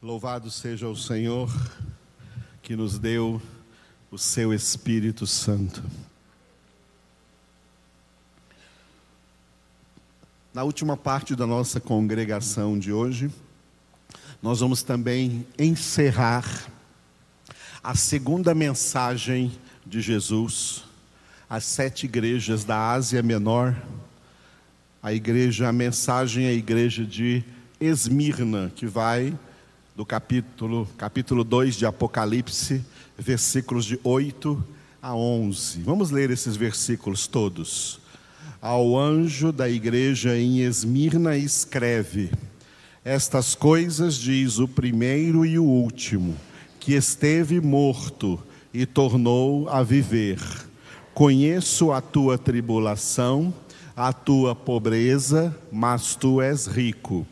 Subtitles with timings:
[0.00, 1.50] Louvado seja o Senhor
[2.62, 3.42] que nos deu
[4.12, 5.82] o seu Espírito Santo.
[10.54, 13.28] Na última parte da nossa congregação de hoje,
[14.40, 16.46] nós vamos também encerrar
[17.82, 19.50] a segunda mensagem
[19.84, 20.84] de Jesus
[21.50, 23.76] às sete igrejas da Ásia Menor.
[25.02, 27.42] A igreja, a mensagem é a igreja de
[27.80, 29.36] Esmirna, que vai
[29.98, 32.84] do capítulo, capítulo 2 de Apocalipse,
[33.18, 34.64] versículos de 8
[35.02, 35.80] a 11.
[35.80, 37.98] Vamos ler esses versículos todos.
[38.62, 42.30] Ao anjo da igreja em Esmirna escreve:
[43.04, 46.36] Estas coisas diz o primeiro e o último,
[46.78, 48.40] que esteve morto
[48.72, 50.38] e tornou a viver.
[51.12, 53.52] Conheço a tua tribulação,
[53.96, 57.26] a tua pobreza, mas tu és rico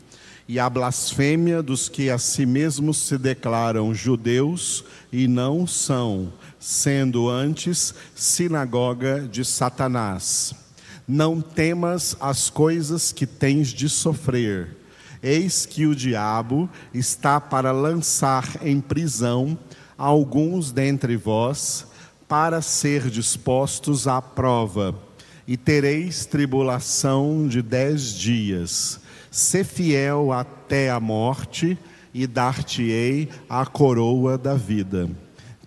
[0.47, 7.29] e a blasfêmia dos que a si mesmos se declaram judeus e não são, sendo
[7.29, 10.53] antes sinagoga de Satanás.
[11.05, 14.75] Não temas as coisas que tens de sofrer.
[15.21, 19.57] Eis que o diabo está para lançar em prisão
[19.97, 21.87] alguns dentre vós,
[22.27, 24.93] para ser dispostos à prova,
[25.47, 28.99] e tereis tribulação de dez dias.
[29.37, 31.77] Sê fiel até a morte,
[32.11, 35.07] e dar-te-ei a coroa da vida.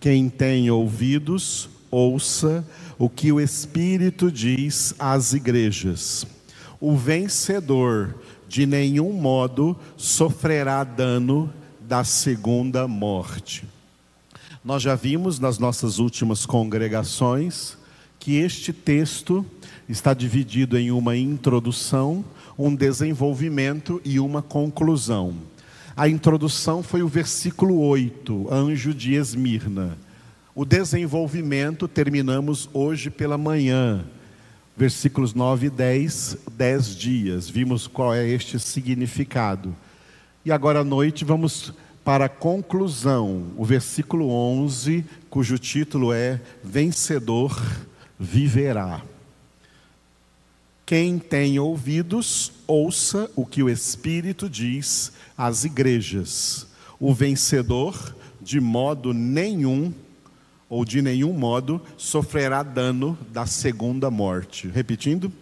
[0.01, 2.67] Quem tem ouvidos, ouça
[2.99, 6.27] o que o Espírito diz às igrejas.
[6.81, 8.17] O vencedor,
[8.49, 13.65] de nenhum modo, sofrerá dano da segunda morte.
[14.65, 17.79] Nós já vimos nas nossas últimas congregações
[18.19, 19.47] que este texto
[19.89, 22.25] está dividido em uma introdução,
[22.67, 25.35] um desenvolvimento e uma conclusão.
[25.97, 29.97] A introdução foi o versículo 8, anjo de Esmirna.
[30.55, 34.05] O desenvolvimento terminamos hoje pela manhã,
[34.77, 37.49] versículos 9 e 10, 10 dias.
[37.49, 39.75] Vimos qual é este significado.
[40.45, 41.73] E agora à noite vamos
[42.05, 47.61] para a conclusão, o versículo 11, cujo título é Vencedor
[48.19, 49.03] viverá.
[50.91, 56.67] Quem tem ouvidos, ouça o que o Espírito diz às igrejas.
[56.99, 58.13] O vencedor,
[58.43, 59.95] de modo nenhum,
[60.69, 64.67] ou de nenhum modo, sofrerá dano da segunda morte.
[64.67, 65.33] Repetindo.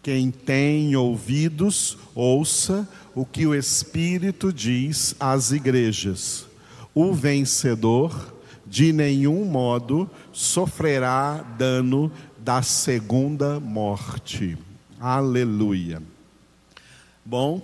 [0.00, 6.46] Quem tem ouvidos, ouça o que o Espírito diz às igrejas.
[6.94, 8.32] O vencedor,
[8.64, 14.56] de nenhum modo, sofrerá dano da segunda morte.
[15.06, 16.02] Aleluia.
[17.22, 17.60] Bom,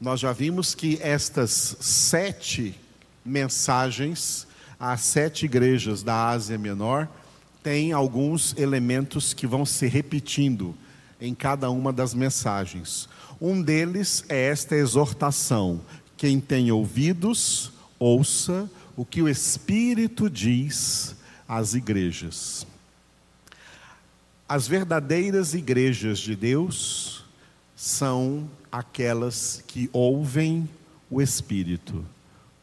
[0.00, 2.74] nós já vimos que estas sete
[3.22, 4.46] mensagens
[4.80, 7.06] às sete igrejas da Ásia Menor
[7.62, 10.74] têm alguns elementos que vão se repetindo
[11.20, 13.10] em cada uma das mensagens.
[13.38, 15.82] Um deles é esta exortação:
[16.16, 21.14] quem tem ouvidos, ouça o que o Espírito diz
[21.46, 22.66] às igrejas.
[24.54, 27.24] As verdadeiras igrejas de Deus
[27.74, 30.70] são aquelas que ouvem
[31.10, 32.06] o Espírito,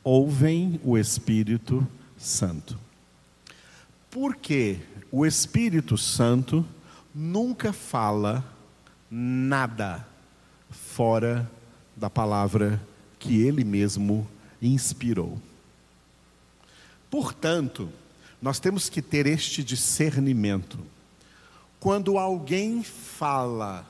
[0.01, 1.85] ouvem o Espírito
[2.17, 2.79] Santo.
[4.09, 4.79] Porque
[5.11, 6.65] o Espírito Santo
[7.13, 8.41] nunca fala
[9.09, 10.07] nada
[10.69, 11.51] fora
[11.93, 12.81] da palavra
[13.19, 14.25] que ele mesmo
[14.61, 15.37] inspirou.
[17.09, 17.89] Portanto,
[18.41, 20.79] nós temos que ter este discernimento
[21.81, 23.83] quando alguém fala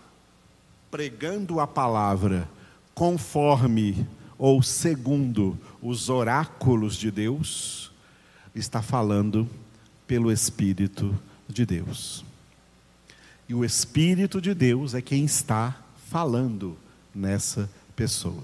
[0.90, 2.50] pregando a palavra
[2.96, 4.07] conforme
[4.38, 7.91] ou segundo os oráculos de Deus,
[8.56, 9.47] está falando
[10.07, 11.13] pelo Espírito
[11.50, 12.24] de Deus.
[13.47, 15.75] E o Espírito de Deus é quem está
[16.08, 16.78] falando
[17.13, 18.44] nessa pessoa.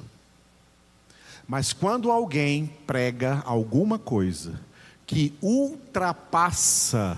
[1.48, 4.60] Mas quando alguém prega alguma coisa
[5.06, 7.18] que ultrapassa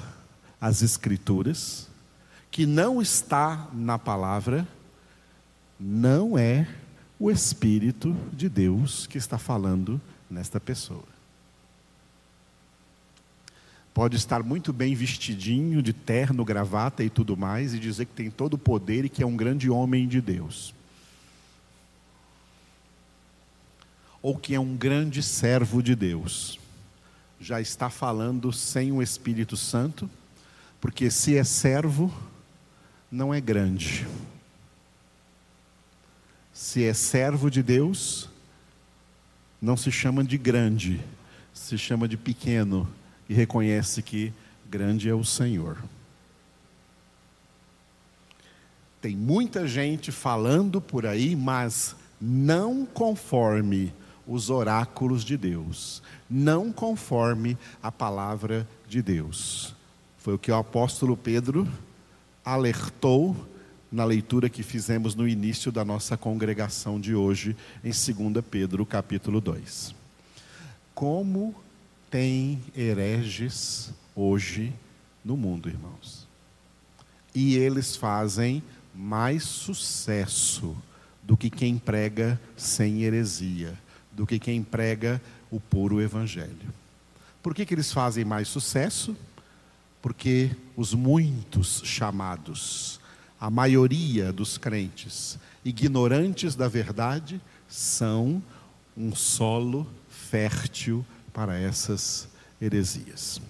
[0.61, 1.88] as Escrituras,
[2.51, 4.67] que não está na palavra,
[5.79, 6.67] não é
[7.19, 11.03] o Espírito de Deus que está falando nesta pessoa.
[13.93, 18.29] Pode estar muito bem vestidinho, de terno, gravata e tudo mais, e dizer que tem
[18.29, 20.73] todo o poder e que é um grande homem de Deus.
[24.21, 26.59] Ou que é um grande servo de Deus.
[27.41, 30.09] Já está falando sem o Espírito Santo,
[30.79, 32.13] porque se é servo,
[33.11, 34.07] não é grande.
[36.53, 38.29] Se é servo de Deus,
[39.61, 41.00] não se chama de grande,
[41.53, 42.88] se chama de pequeno
[43.27, 44.33] e reconhece que
[44.69, 45.77] grande é o Senhor.
[49.01, 53.94] Tem muita gente falando por aí, mas não conforme
[54.27, 59.73] os oráculos de Deus, não conforme a palavra de Deus.
[60.17, 61.67] Foi o que o apóstolo Pedro
[62.53, 63.35] alertou
[63.91, 69.39] na leitura que fizemos no início da nossa congregação de hoje, em 2 Pedro, capítulo
[69.39, 69.93] 2.
[70.95, 71.53] Como
[72.09, 74.73] tem hereges hoje
[75.23, 76.27] no mundo, irmãos?
[77.35, 78.63] E eles fazem
[78.95, 80.75] mais sucesso
[81.21, 83.77] do que quem prega sem heresia,
[84.11, 86.73] do que quem prega o puro evangelho.
[87.43, 89.15] Por que, que eles fazem mais sucesso?
[90.01, 92.99] Porque os muitos chamados,
[93.39, 98.41] a maioria dos crentes, ignorantes da verdade, são
[98.95, 102.27] um solo fértil para essas
[102.61, 103.41] heresias.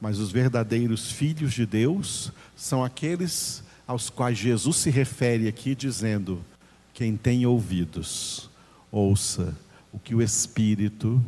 [0.00, 6.44] Mas os verdadeiros filhos de Deus são aqueles aos quais Jesus se refere aqui, dizendo:
[6.92, 8.50] quem tem ouvidos,
[8.90, 9.56] ouça
[9.92, 11.22] o que o Espírito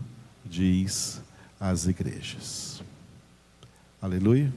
[0.45, 1.21] diz
[1.61, 2.83] às igrejas.
[4.01, 4.53] Aleluia.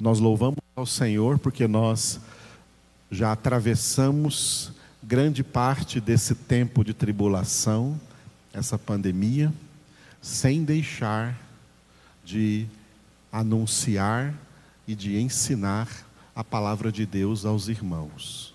[0.00, 2.18] Nós louvamos ao Senhor porque nós
[3.08, 8.00] já atravessamos grande parte desse tempo de tribulação,
[8.52, 9.54] essa pandemia,
[10.20, 11.40] sem deixar
[12.24, 12.66] de
[13.30, 14.34] anunciar
[14.88, 15.88] e de ensinar
[16.34, 18.52] a palavra de Deus aos irmãos,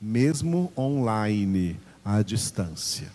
[0.00, 3.12] mesmo online, à distância.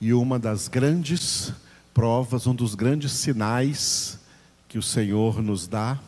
[0.00, 1.52] E uma das grandes
[1.96, 4.18] provas, um dos grandes sinais
[4.68, 5.98] que o Senhor nos dá,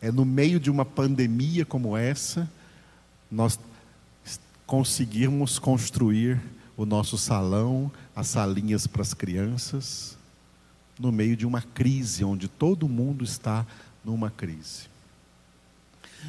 [0.00, 2.48] é no meio de uma pandemia como essa,
[3.28, 3.58] nós
[4.64, 6.40] conseguirmos construir
[6.76, 10.16] o nosso salão, as salinhas para as crianças,
[10.96, 13.66] no meio de uma crise, onde todo mundo está
[14.04, 14.84] numa crise.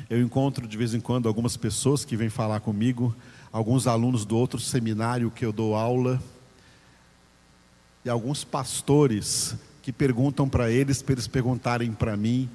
[0.09, 3.15] Eu encontro de vez em quando algumas pessoas que vêm falar comigo,
[3.51, 6.19] alguns alunos do outro seminário que eu dou aula,
[8.05, 12.47] e alguns pastores que perguntam para eles, para eles perguntarem para mim.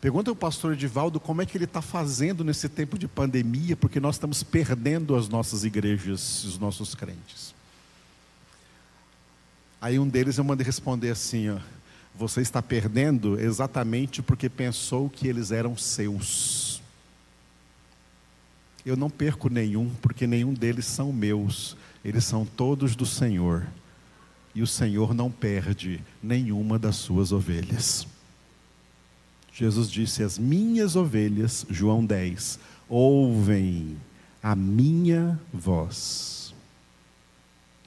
[0.00, 4.00] Pergunta ao pastor Edivaldo como é que ele está fazendo nesse tempo de pandemia, porque
[4.00, 7.54] nós estamos perdendo as nossas igrejas, os nossos crentes.
[9.78, 11.58] Aí um deles eu mandei responder assim: ó,
[12.14, 16.80] você está perdendo exatamente porque pensou que eles eram seus.
[18.84, 23.66] Eu não perco nenhum, porque nenhum deles são meus, eles são todos do Senhor.
[24.54, 28.06] E o Senhor não perde nenhuma das suas ovelhas.
[29.52, 32.58] Jesus disse: As minhas ovelhas, João 10,
[32.88, 33.96] ouvem
[34.42, 36.40] a minha voz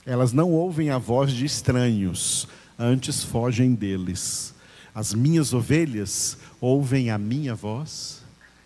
[0.06, 4.54] elas não ouvem a voz de estranhos, antes fogem deles.
[4.94, 8.22] As minhas ovelhas ouvem a minha voz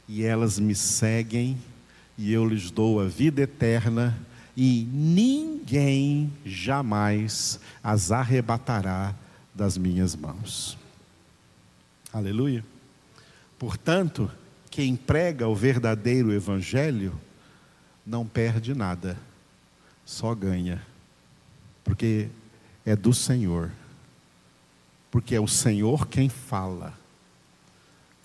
[0.07, 1.57] e elas me seguem,
[2.17, 4.17] e eu lhes dou a vida eterna,
[4.57, 9.15] e ninguém jamais as arrebatará
[9.53, 10.77] das minhas mãos.
[12.11, 12.65] Aleluia.
[13.59, 14.29] Portanto,
[14.69, 17.13] quem prega o verdadeiro evangelho
[18.05, 19.17] não perde nada,
[20.03, 20.81] só ganha
[21.87, 22.27] porque
[22.85, 23.71] é do Senhor.
[25.09, 26.93] Porque é o Senhor quem fala.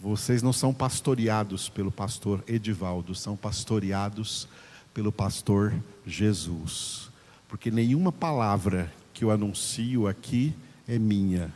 [0.00, 4.48] Vocês não são pastoreados pelo pastor Edivaldo, são pastoreados
[4.92, 5.72] pelo pastor
[6.06, 7.10] Jesus.
[7.48, 10.54] Porque nenhuma palavra que eu anuncio aqui
[10.88, 11.52] é minha.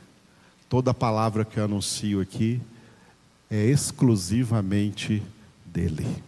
[0.69, 2.61] Toda palavra que eu anuncio aqui
[3.51, 5.23] é exclusivamente
[5.65, 6.23] dele.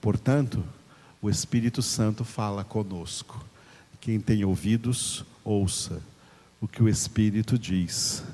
[0.00, 0.64] Portanto,
[1.20, 3.44] o Espírito Santo fala conosco.
[4.00, 6.02] Quem tem ouvidos, ouça
[6.60, 8.24] o que o Espírito diz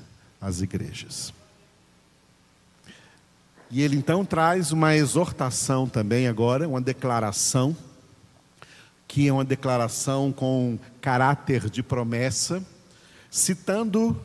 [0.41, 1.33] às igrejas.
[3.71, 7.77] E ele então traz uma exortação também agora, uma declaração,
[9.07, 12.63] que é uma declaração com caráter de promessa,
[13.29, 14.19] citando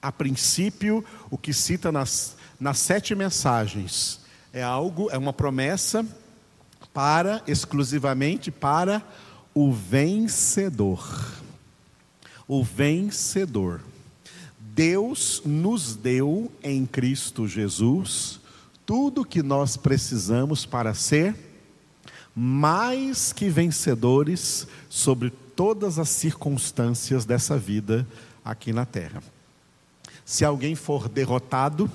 [0.00, 4.20] a princípio o que cita nas, nas sete mensagens.
[4.54, 6.04] É algo, é uma promessa
[6.94, 9.02] para, exclusivamente para
[9.54, 11.06] o vencedor.
[12.48, 13.82] O vencedor.
[14.58, 18.40] Deus nos deu em Cristo Jesus
[18.84, 21.34] tudo que nós precisamos para ser
[22.34, 28.06] mais que vencedores sobre todas as circunstâncias dessa vida
[28.44, 29.22] aqui na terra.
[30.24, 31.90] Se alguém for derrotado,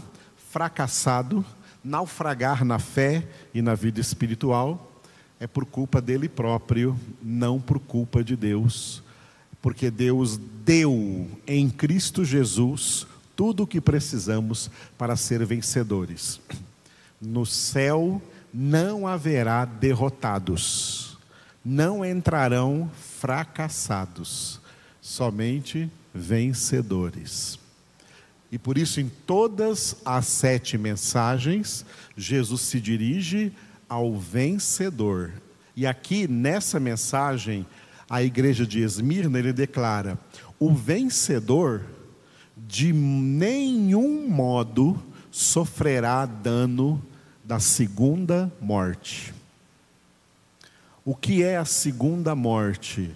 [0.50, 1.44] fracassado,
[1.84, 5.02] naufragar na fé e na vida espiritual,
[5.40, 9.04] é por culpa dele próprio, não por culpa de Deus,
[9.62, 16.42] porque Deus deu em Cristo Jesus tudo o que precisamos para ser vencedores.
[17.22, 18.22] No céu
[18.54, 21.18] não haverá derrotados,
[21.64, 24.62] não entrarão fracassados,
[25.02, 27.60] somente vencedores.
[28.52, 33.52] E por isso, em todas as sete mensagens, Jesus se dirige
[33.90, 35.34] ao vencedor.
[35.76, 37.66] E aqui, nessa mensagem,
[38.10, 40.18] a igreja de Esmirna, ele declara:
[40.60, 41.84] o vencedor
[42.56, 45.02] de nenhum modo
[45.38, 47.00] sofrerá dano
[47.44, 49.36] da segunda morte.
[51.06, 53.14] O que é a segunda morte?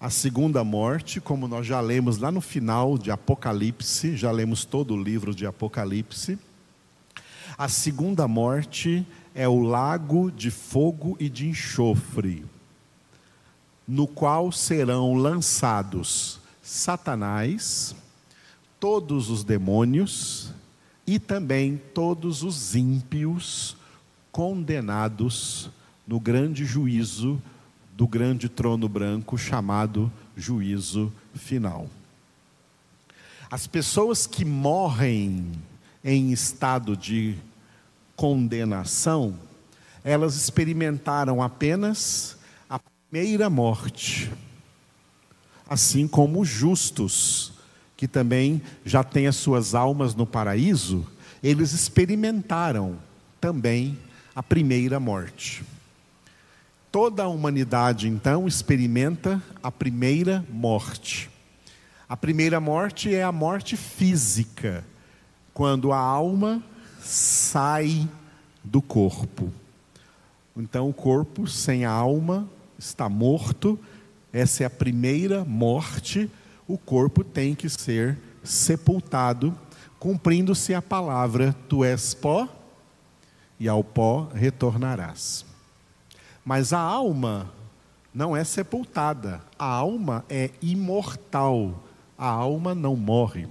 [0.00, 4.92] A segunda morte, como nós já lemos lá no final de Apocalipse, já lemos todo
[4.92, 6.36] o livro de Apocalipse.
[7.56, 12.44] A segunda morte é o lago de fogo e de enxofre,
[13.86, 17.94] no qual serão lançados Satanás,
[18.80, 20.52] todos os demônios
[21.06, 23.76] e também todos os ímpios
[24.30, 25.70] condenados
[26.06, 27.40] no grande juízo
[27.96, 31.88] do grande trono branco chamado juízo final.
[33.50, 35.52] As pessoas que morrem
[36.02, 37.36] em estado de
[38.16, 39.38] condenação,
[40.02, 42.36] elas experimentaram apenas
[42.68, 44.32] a primeira morte,
[45.68, 47.51] assim como os justos,
[48.02, 51.06] que também já têm as suas almas no paraíso,
[51.40, 52.98] eles experimentaram
[53.40, 53.96] também
[54.34, 55.62] a primeira morte.
[56.90, 61.30] Toda a humanidade, então, experimenta a primeira morte.
[62.08, 64.84] A primeira morte é a morte física,
[65.54, 66.60] quando a alma
[66.98, 68.08] sai
[68.64, 69.48] do corpo.
[70.56, 73.78] Então, o corpo sem a alma está morto,
[74.32, 76.28] essa é a primeira morte.
[76.72, 79.54] O corpo tem que ser sepultado,
[79.98, 82.48] cumprindo-se a palavra: Tu és pó,
[83.60, 85.44] e ao pó retornarás.
[86.42, 87.52] Mas a alma
[88.14, 91.78] não é sepultada, a alma é imortal,
[92.16, 93.46] a alma não morre.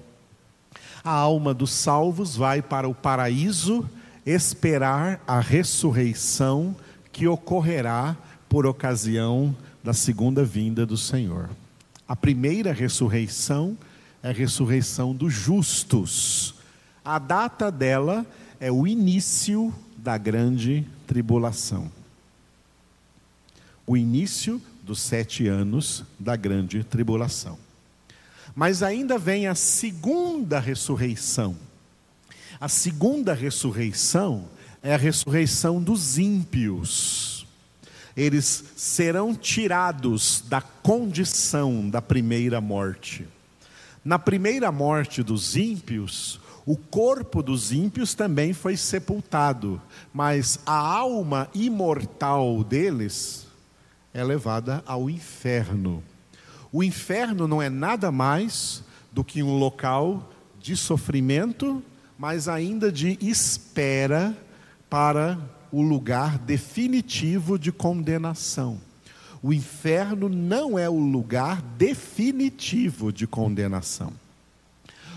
[1.04, 3.88] A alma dos salvos vai para o paraíso
[4.26, 6.76] esperar a ressurreição
[7.12, 8.18] que ocorrerá
[8.50, 11.52] por ocasião da segunda vinda do Senhor.
[12.12, 13.78] A primeira ressurreição
[14.22, 16.56] é a ressurreição dos justos.
[17.06, 18.26] A data dela
[18.60, 21.90] é o início da grande tribulação
[23.92, 27.58] o início dos sete anos da grande tribulação.
[28.56, 31.58] Mas ainda vem a segunda ressurreição.
[32.58, 34.48] A segunda ressurreição
[34.82, 37.31] é a ressurreição dos ímpios.
[38.16, 43.28] Eles serão tirados da condição da primeira morte.
[44.04, 49.82] Na primeira morte dos ímpios, o corpo dos ímpios também foi sepultado,
[50.14, 53.48] mas a alma imortal deles
[54.14, 56.04] é levada ao inferno.
[56.72, 61.84] O inferno não é nada mais do que um local de sofrimento,
[62.18, 64.38] mas ainda de espera
[64.90, 65.38] para
[65.72, 68.80] o lugar definitivo de condenação.
[69.42, 74.14] O inferno não é o lugar definitivo de condenação.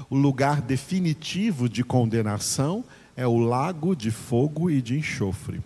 [0.08, 2.84] O lugar definitivo de condenação
[3.16, 5.60] é o lago de fogo e de enxofre.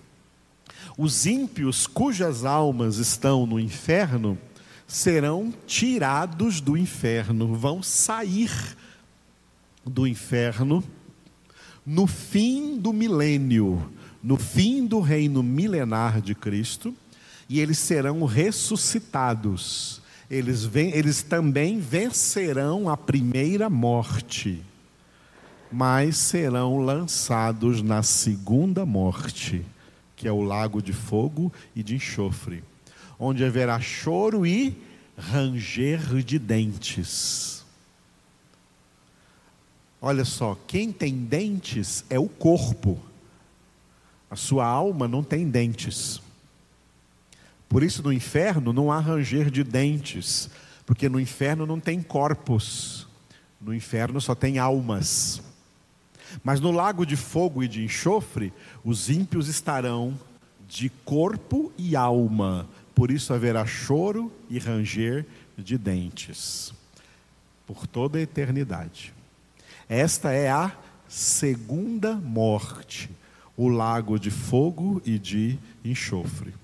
[0.97, 4.39] Os ímpios cujas almas estão no inferno
[4.87, 8.51] serão tirados do inferno, vão sair
[9.85, 10.83] do inferno
[11.85, 13.91] no fim do milênio,
[14.23, 16.95] no fim do reino milenar de Cristo,
[17.49, 20.03] e eles serão ressuscitados.
[20.31, 24.63] Eles, vem, eles também vencerão a primeira morte,
[25.73, 29.65] mas serão lançados na segunda morte
[30.19, 32.65] que é o lago de fogo e de enxofre,
[33.19, 34.77] onde haverá choro e
[35.17, 37.65] ranger de dentes.
[40.03, 43.01] Olha só, quem tem dentes é o corpo,
[44.31, 46.21] a sua alma não tem dentes.
[47.69, 50.49] Por isso no inferno não há ranger de dentes,
[50.87, 53.07] porque no inferno não tem corpos,
[53.61, 55.43] no inferno só tem almas.
[56.43, 58.53] Mas no lago de fogo e de enxofre,
[58.85, 60.19] os ímpios estarão
[60.67, 65.25] de corpo e alma, por isso haverá choro e ranger
[65.57, 66.73] de dentes,
[67.67, 69.15] por toda a eternidade.
[69.89, 70.77] Esta é a
[71.09, 73.11] segunda morte.
[73.59, 76.55] O lago de fogo e de enxofre.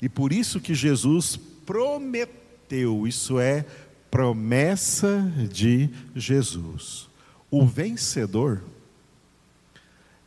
[0.00, 3.66] E por isso que Jesus prometeu, isso é
[4.10, 7.06] promessa de Jesus.
[7.50, 8.62] O vencedor,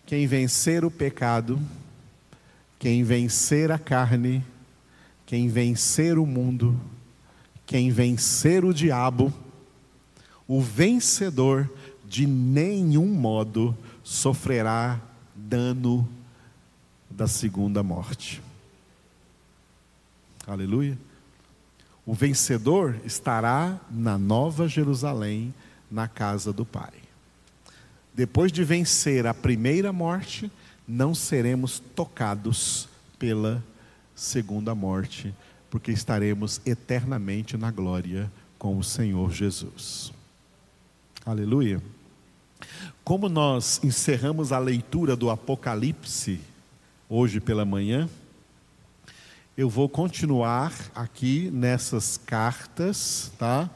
[0.06, 1.60] quem vencer o pecado,
[2.78, 4.46] quem vencer a carne,
[5.26, 6.80] quem vencer o mundo,
[7.66, 9.34] quem vencer o diabo,
[10.48, 11.68] o vencedor
[12.06, 15.02] de nenhum modo sofrerá
[15.54, 16.10] dano
[17.12, 18.42] da segunda morte.
[20.48, 20.98] Aleluia.
[22.08, 25.54] O vencedor estará na Nova Jerusalém,
[25.92, 26.92] na casa do Pai.
[28.16, 30.52] Depois de vencer a primeira morte,
[30.88, 33.64] não seremos tocados pela
[34.16, 35.36] segunda morte,
[35.70, 40.12] porque estaremos eternamente na glória com o Senhor Jesus.
[41.24, 41.80] Aleluia.
[43.04, 46.40] Como nós encerramos a leitura do Apocalipse
[47.10, 48.08] hoje pela manhã,
[49.58, 53.70] eu vou continuar aqui nessas cartas, tá?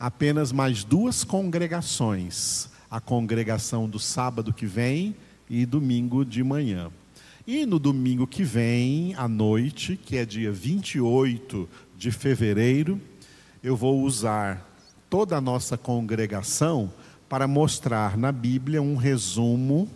[0.00, 5.14] Apenas mais duas congregações, a congregação do sábado que vem
[5.48, 6.90] e domingo de manhã.
[7.46, 13.00] E no domingo que vem, à noite, que é dia 28 de fevereiro,
[13.62, 14.68] eu vou usar
[15.08, 16.92] toda a nossa congregação
[17.32, 19.88] para mostrar na Bíblia um resumo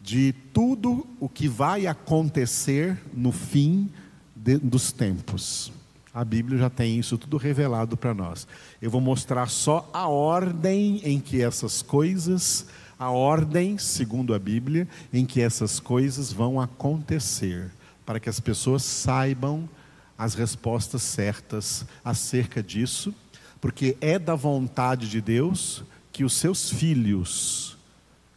[0.00, 3.90] de tudo o que vai acontecer no fim
[4.34, 5.70] de, dos tempos.
[6.14, 8.48] A Bíblia já tem isso tudo revelado para nós.
[8.80, 12.64] Eu vou mostrar só a ordem em que essas coisas,
[12.98, 17.70] a ordem, segundo a Bíblia, em que essas coisas vão acontecer,
[18.06, 19.68] para que as pessoas saibam
[20.16, 23.14] as respostas certas acerca disso,
[23.60, 27.76] porque é da vontade de Deus que os seus filhos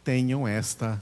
[0.04, 1.00] tenham esta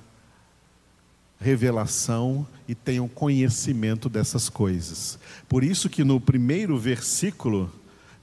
[1.40, 5.18] revelação e tenham conhecimento dessas coisas.
[5.48, 7.72] Por isso que no primeiro versículo,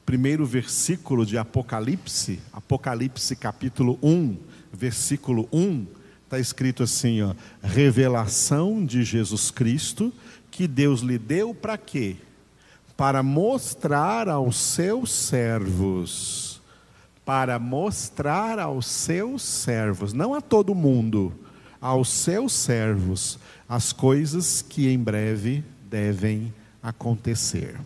[0.06, 4.38] primeiro versículo de Apocalipse, Apocalipse capítulo 1,
[4.72, 5.88] versículo 1,
[6.24, 10.14] está escrito assim, ó, revelação de Jesus Cristo,
[10.52, 12.18] que Deus lhe deu para quê?
[12.98, 16.60] Para mostrar aos seus servos,
[17.24, 21.32] para mostrar aos seus servos, não a todo mundo,
[21.80, 23.38] aos seus servos
[23.70, 27.80] as coisas que em breve devem acontecer.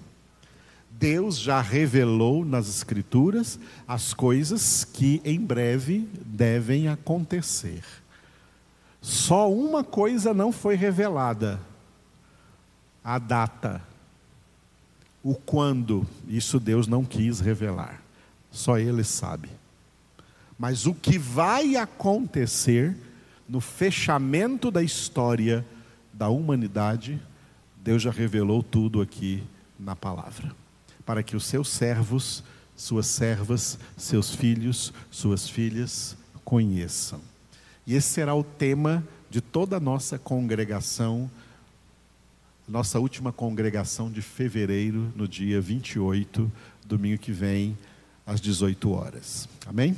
[0.90, 7.84] Deus já revelou nas Escrituras as coisas que em breve devem acontecer.
[9.02, 11.60] Só uma coisa não foi revelada:
[13.04, 13.91] a data.
[15.24, 18.02] O quando, isso Deus não quis revelar.
[18.52, 19.50] Só Ele sabe.
[20.58, 22.96] Mas o que vai acontecer,
[23.48, 25.66] no fechamento da história
[26.14, 27.20] da humanidade,
[27.84, 29.44] Deus já revelou tudo aqui
[29.80, 30.56] na palavra,
[31.06, 32.44] para que os seus servos,
[32.76, 37.20] suas servas, seus filhos, suas filhas conheçam.
[37.86, 41.30] E esse será o tema de toda a nossa congregação,
[42.72, 46.50] nossa última congregação de fevereiro, no dia 28,
[46.88, 47.78] domingo que vem,
[48.26, 49.50] às 18 horas.
[49.68, 49.96] Amém?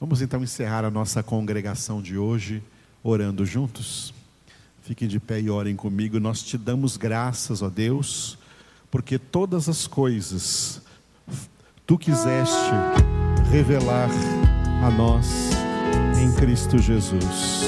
[0.00, 2.60] Vamos então encerrar a nossa congregação de hoje
[3.00, 4.12] orando juntos.
[4.82, 6.18] Fiquem de pé e orem comigo.
[6.18, 8.36] Nós te damos graças, ó Deus,
[8.90, 10.82] porque todas as coisas
[11.86, 12.72] tu quiseste
[13.52, 14.10] revelar
[14.84, 15.50] a nós
[16.20, 17.66] em Cristo Jesus.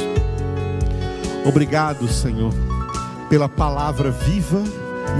[1.46, 2.52] Obrigado, Senhor,
[3.28, 4.62] pela palavra viva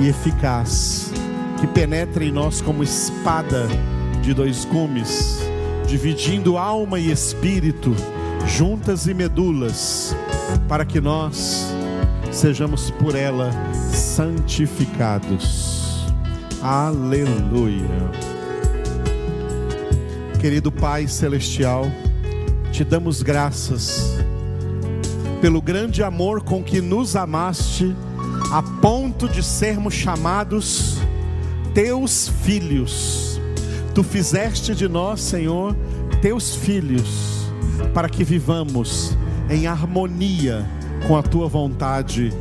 [0.01, 1.13] e eficaz
[1.61, 3.67] que penetra em nós como espada
[4.23, 5.49] de dois gumes
[5.89, 7.97] dividindo alma e espírito,
[8.47, 10.15] juntas e medulas,
[10.69, 11.75] para que nós
[12.31, 16.05] sejamos por ela santificados.
[16.61, 17.89] Aleluia.
[20.39, 21.91] Querido Pai Celestial,
[22.71, 24.19] te damos graças
[25.41, 27.95] pelo grande amor com que nos amaste,
[28.53, 30.99] a ponto de sermos chamados
[31.75, 33.29] teus filhos
[33.99, 35.75] Tu fizeste de nós, Senhor,
[36.23, 37.51] teus filhos,
[37.93, 39.19] para que vivamos
[39.51, 40.65] em harmonia
[41.09, 42.33] com a tua vontade,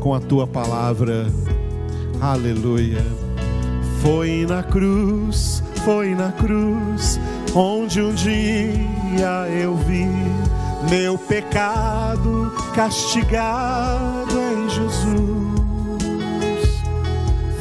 [0.00, 1.26] com a tua palavra.
[2.20, 3.06] Aleluia.
[4.00, 7.20] Foi na cruz, foi na cruz,
[7.54, 10.08] onde um dia eu vi
[10.88, 15.62] meu pecado castigado em Jesus.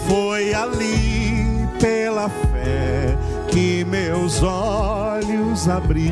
[0.07, 3.17] Foi ali pela fé
[3.49, 6.11] que meus olhos abriu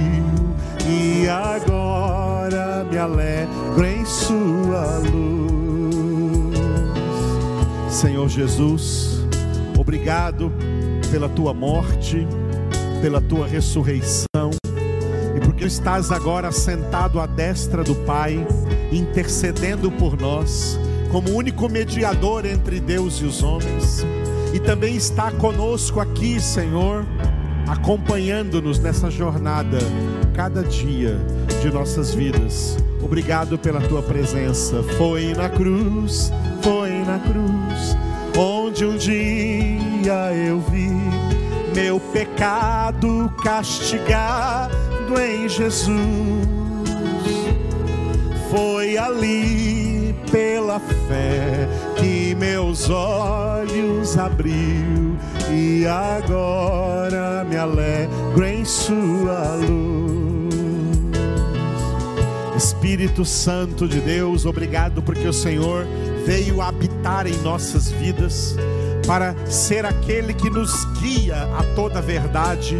[0.87, 5.49] e agora me alegro em Sua luz.
[7.89, 9.19] Senhor Jesus,
[9.77, 10.51] obrigado
[11.11, 12.27] pela Tua morte,
[13.01, 14.58] pela Tua ressurreição
[15.59, 18.47] porque estás agora sentado à destra do Pai,
[18.93, 20.79] intercedendo por nós,
[21.11, 24.05] como único mediador entre Deus e os homens,
[24.53, 27.05] e também está conosco aqui, Senhor
[27.67, 29.77] acompanhando-nos nessa jornada,
[30.33, 31.19] cada dia
[31.61, 32.77] de nossas vidas.
[32.99, 34.81] Obrigado pela tua presença.
[34.97, 36.31] Foi na cruz,
[36.63, 37.95] foi na cruz,
[38.35, 40.89] onde um dia eu vi
[41.75, 45.89] meu pecado castigado em Jesus.
[48.49, 51.67] Foi ali pela fé
[51.97, 55.17] que meus olhos abriu
[55.51, 60.19] e agora me alegro em Sua luz.
[62.55, 65.85] Espírito Santo de Deus, obrigado porque o Senhor
[66.25, 68.55] veio habitar em nossas vidas
[69.07, 72.77] para ser aquele que nos guia a toda verdade,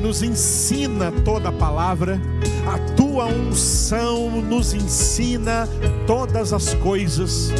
[0.00, 2.20] nos ensina toda a palavra.
[2.66, 5.68] A tua unção nos ensina
[6.06, 7.52] todas as coisas,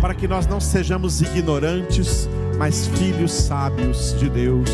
[0.00, 2.28] para que nós não sejamos ignorantes,
[2.58, 4.70] mas filhos sábios de Deus,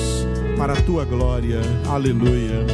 [0.56, 1.60] para a tua glória.
[1.88, 2.66] Aleluia.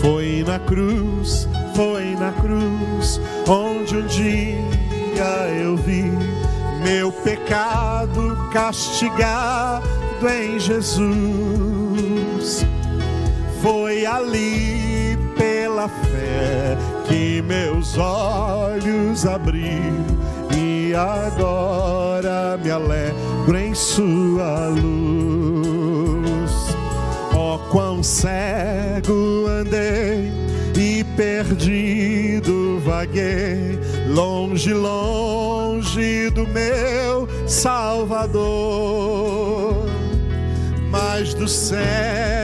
[0.00, 6.10] Foi na cruz, foi na cruz, onde um dia eu vi
[6.82, 9.86] meu pecado castigado
[10.28, 11.71] em Jesus.
[13.62, 20.04] Foi ali pela fé que meus olhos abriu
[20.52, 26.50] e agora me alegro em Sua luz.
[27.36, 30.32] Oh, quão cego andei
[30.76, 38.42] e perdido vaguei, longe, longe do meu Salvador.
[40.90, 42.41] Mas do céu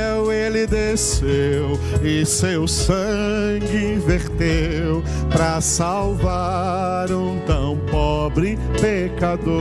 [0.59, 9.53] ele desceu e seu sangue verteu para salvar um tão pobre pecador.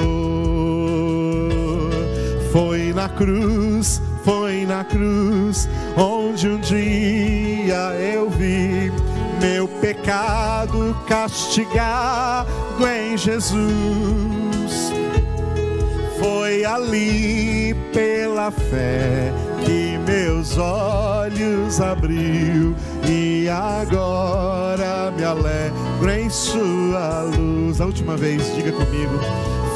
[2.51, 8.91] Foi na cruz, foi na cruz, onde um dia eu vi
[9.39, 12.49] meu pecado castigado
[12.87, 13.67] em Jesus.
[16.19, 19.31] Foi ali pela fé
[19.67, 22.73] que meus olhos abriu
[23.05, 27.81] e agora me alegro em Sua luz.
[27.81, 29.19] A última vez, diga comigo.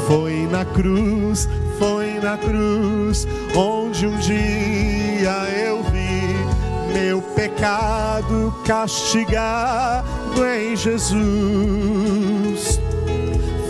[0.08, 5.34] Foi na cruz, foi na cruz, onde um dia
[5.66, 10.06] eu vi meu pecado castigado
[10.46, 12.80] em Jesus.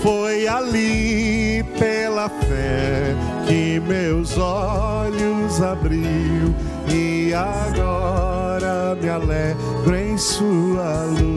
[0.03, 1.63] Foi ali
[2.21, 3.15] pela fé
[3.47, 6.53] que meus olhos abriu
[6.87, 11.31] e agora me alegro em Sua luz.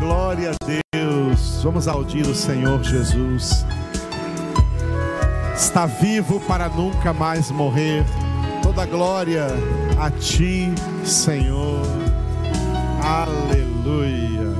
[0.00, 1.62] Glória a Deus.
[1.62, 3.64] Vamos aplaudir o Senhor Jesus.
[5.54, 8.04] Está vivo para nunca mais morrer.
[8.62, 9.46] Toda glória
[9.98, 11.86] a Ti, Senhor.
[13.02, 14.51] Aleluia.